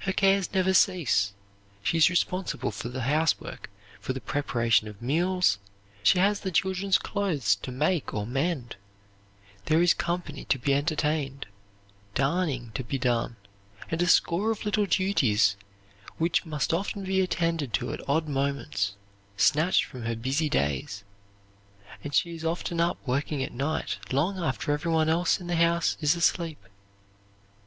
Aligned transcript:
Her 0.00 0.12
cares 0.12 0.52
never 0.52 0.74
cease. 0.74 1.32
She 1.82 1.96
is 1.96 2.10
responsible 2.10 2.72
for 2.72 2.90
the 2.90 3.00
housework, 3.04 3.70
for 4.02 4.12
the 4.12 4.20
preparation 4.20 4.86
of 4.86 5.00
meals; 5.00 5.58
she 6.02 6.18
has 6.18 6.40
the 6.40 6.50
children's 6.50 6.98
clothes 6.98 7.54
to 7.62 7.72
make 7.72 8.12
or 8.12 8.26
mend, 8.26 8.76
there 9.64 9.80
is 9.80 9.94
company 9.94 10.44
to 10.44 10.58
be 10.58 10.74
entertained, 10.74 11.46
darning 12.14 12.72
to 12.74 12.84
be 12.84 12.98
done, 12.98 13.36
and 13.90 14.02
a 14.02 14.06
score 14.06 14.50
of 14.50 14.66
little 14.66 14.84
duties 14.84 15.56
which 16.18 16.44
must 16.44 16.74
often 16.74 17.02
be 17.04 17.22
attended 17.22 17.72
to 17.72 17.94
at 17.94 18.06
odd 18.06 18.28
moments, 18.28 18.94
snatched 19.38 19.84
from 19.86 20.02
her 20.02 20.14
busy 20.16 20.50
days, 20.50 21.02
and 22.04 22.14
she 22.14 22.34
is 22.34 22.44
often 22.44 22.78
up 22.78 22.98
working 23.06 23.42
at 23.42 23.54
night, 23.54 23.96
long 24.12 24.38
after 24.38 24.70
every 24.72 24.92
one 24.92 25.08
else 25.08 25.40
in 25.40 25.46
the 25.46 25.56
house 25.56 25.96
is 26.02 26.14
asleep. 26.14 26.62